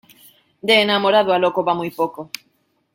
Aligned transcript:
De 0.63 0.81
enamorado 0.81 1.31
a 1.31 1.37
loco 1.37 1.63
va 1.63 1.75
muy 1.75 1.91
poco. 1.91 2.31